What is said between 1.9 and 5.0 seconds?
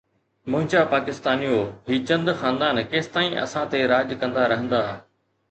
چند خاندان ڪيستائين اسان تي راڄ ڪندا رهندا؟